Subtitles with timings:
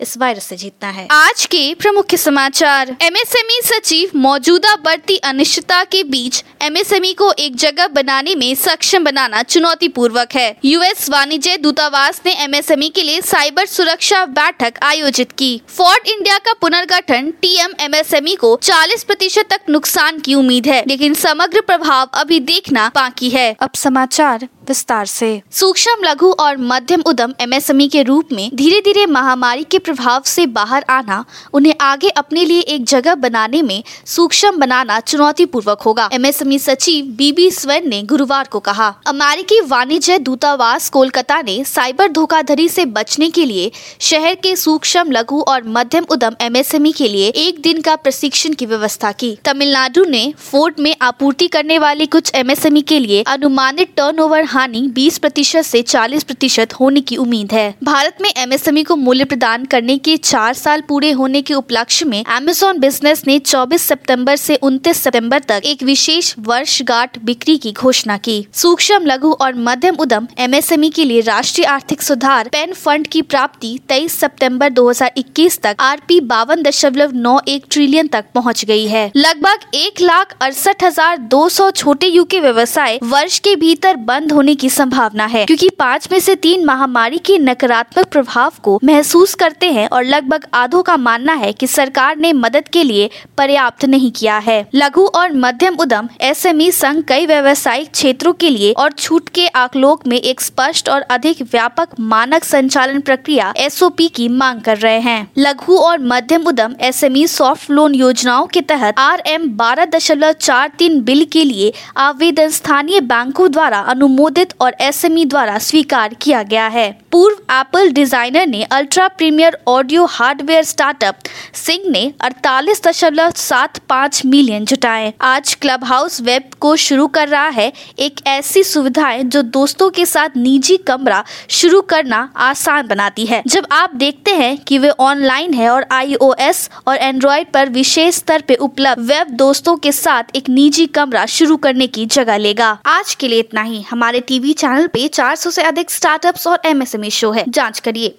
[0.00, 6.02] इस वायरस से जीतना है। आज के प्रमुख समाचार। एमएसएमई सचिव मौजूदा बढ़ती अनिश्चितता के
[6.04, 12.20] बीच एमएसएमई को एक जगह बनाने में सक्षम बनाना चुनौती पूर्वक है यूएस वाणिज्य दूतावास
[12.26, 18.34] ने एमएसएमई के लिए साइबर सुरक्षा बैठक आयोजित की। फोर्ट इंडिया का पुनर्गठन टीएम एमएसएमई
[18.34, 23.56] को 40 प्रतिशत तक नुकसान की उम्मीद है लेकिन समग्र प्रभाव अभी देखना बाकी है।
[23.60, 29.06] अब समाचार विस्तार से। सूक्ष्म लघु और मध्यम उद्यम एमएसएमई के रूप में धीरे धीरे
[29.06, 34.50] महामारी के प्रभाव से बाहर आना, उन्हें आगे अपने लिए एक जगह बनाने में सूक्ष्म
[34.56, 40.88] बनाना चुनौती पूर्वक होगा। एमएसएमई सचिव बीबी स्वेन ने गुरुवार को कहा, अमेरिकी वाणिज्य दूतावास
[40.90, 43.70] कोलकाता ने साइबर धोखाधड़ी से बचने के लिए
[44.00, 48.66] शहर के सूक्ष्म, लघु और मध्यम उद्यम एमएसएमई के लिए एक दिन का प्रशिक्षण की
[48.66, 54.44] व्यवस्था की। तमिलनाडु ने फोर्ट में आपूर्ति करने वाले कुछ एमएसएमई के लिए अनुमानित टर्नओवर
[54.44, 59.24] हानि 20 प्रतिशत ऐसी 40 प्रतिशत होने की उम्मीद है। भारत में एमएसएमई को मूल्य
[59.24, 64.36] प्रदान करने के चार साल पूरे होने के उपलक्ष्य में अमेजोन बिज़नेस ने 24 सितंबर
[64.36, 69.96] से 29 सितंबर तक एक विशेष वर्षगांठ बिक्री की घोषणा की। सूक्ष्म, लघु और मध्यम
[69.96, 75.76] उद्यम एमएसएमई के लिए राष्ट्रीय आर्थिक सुधार पेन फंड की प्राप्ति 23 सितंबर 2021 तक
[75.80, 80.84] आर पी बावन दशमलव नौ एक ट्रिलियन तक पहुँच गई है। लगभग एक लाख अड़सठ
[80.84, 85.44] हज़ार दो सौ छोटे यू के व्यवसाय वर्ष के भीतर बंद होने की संभावना है,
[85.46, 90.46] क्योंकि पाँच में से तीन महामारी के नकारात्मक प्रभाव को महसूस करते हैं और लगभग
[90.54, 93.08] आधों का मानना है कि सरकार ने मदद के लिए
[93.38, 98.72] पर्याप्त नहीं किया है। लघु और मध्यम उद्यम, एसएमई संघ कई व्यवसायिक क्षेत्रों के लिए
[98.72, 104.28] और छूट के आकलोक में एक स्पष्ट और अधिक व्यापक मानक संचालन प्रक्रिया, एसओपी की
[104.30, 109.22] मांग कर रहे हैं। लघु और मध्यम उद्यम, एसएमई सॉफ्ट लोन योजनाओं के तहत आर
[109.26, 115.24] एम बारह दशमलव चार तीन बिल के लिए आवेदन स्थानीय बैंकों द्वारा अनुमोदित और एसएमई
[115.26, 121.18] द्वारा स्वीकार किया गया है। पूर्व एप्पल डिज़ाइनर ने ultra premier audio hardware startup
[121.54, 127.28] Singh ने अड़तालीस दशमलव सात पाँच मिलियन जुटाए। आज क्लब हाउस वेब को शुरू कर
[127.28, 133.26] रहा है एक ऐसी सुविधाएँ जो दोस्तों के साथ निजी कमरा शुरू करना आसान बनाती
[133.26, 138.14] है। जब आप देखते हैं कि वे ऑनलाइन है और आईओएस और एंड्रॉइड पर विशेष
[138.14, 142.78] स्तर पे उपलब्ध, वेब दोस्तों के साथ एक निजी कमरा शुरू करने की जगह लेगा।
[142.86, 147.10] आज के लिए इतना ही। हमारे टीवी चैनल पे 400 से अधिक स्टार्टअप्स और एमएसएमई
[147.10, 148.18] शो है। जाँच करिए।